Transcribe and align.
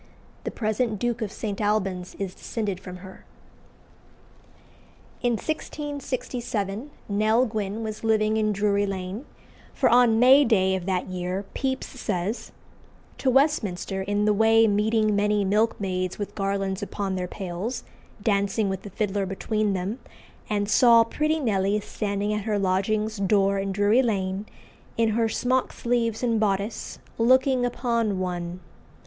The 0.45 0.49
present 0.49 0.97
Duke 0.97 1.21
of 1.21 1.31
St. 1.31 1.61
Alban's 1.61 2.15
is 2.15 2.33
descended 2.33 2.79
from 2.79 2.97
her. 3.05 3.23
In 5.21 5.33
1667 5.33 6.89
Nell 7.07 7.45
Gwynn 7.45 7.83
was 7.83 8.03
living 8.03 8.35
in 8.35 8.51
Drury 8.51 8.87
Lane, 8.87 9.25
for 9.75 9.89
on 9.91 10.17
May 10.19 10.43
day 10.43 10.75
of 10.75 10.87
that 10.87 11.07
year 11.09 11.45
Pepys 11.53 11.85
says 11.85 12.51
"To 13.19 13.29
Westminster, 13.29 14.01
in 14.01 14.25
the 14.25 14.33
way 14.33 14.65
meeting 14.65 15.15
many 15.15 15.45
milkmaids 15.45 16.17
with 16.17 16.33
garlands 16.33 16.81
upon 16.81 17.13
their 17.13 17.27
pails, 17.27 17.83
dancing 18.23 18.69
with 18.69 18.83
a 18.83 18.89
fiddler 18.89 19.27
between 19.27 19.73
them; 19.73 19.99
and 20.49 20.67
saw 20.67 21.03
pretty 21.03 21.39
Nelly 21.39 21.79
standing 21.79 22.33
at 22.33 22.45
her 22.45 22.57
lodging's 22.57 23.17
door 23.17 23.59
in 23.59 23.71
Drury 23.71 24.01
Lane, 24.01 24.47
in 24.97 25.09
her 25.09 25.29
smock 25.29 25.71
sleeves 25.71 26.23
and 26.23 26.39
boddice, 26.39 26.97
looking 27.19 27.63
upon 27.67 28.17
one. 28.17 28.61